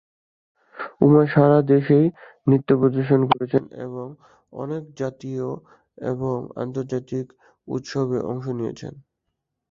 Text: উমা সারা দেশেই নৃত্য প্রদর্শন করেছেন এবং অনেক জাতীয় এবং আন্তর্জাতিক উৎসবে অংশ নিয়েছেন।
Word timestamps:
উমা 1.01 1.23
সারা 1.33 1.59
দেশেই 1.71 2.05
নৃত্য 2.47 2.69
প্রদর্শন 2.79 3.21
করেছেন 3.31 3.63
এবং 3.85 4.07
অনেক 4.53 4.83
জাতীয় 4.97 5.47
এবং 6.11 6.35
আন্তর্জাতিক 6.57 7.25
উৎসবে 7.67 8.17
অংশ 8.29 8.45
নিয়েছেন। 8.59 8.93